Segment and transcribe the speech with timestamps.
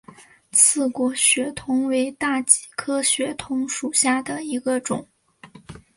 [0.51, 5.07] 刺果血桐为大戟科血桐属下的一个种。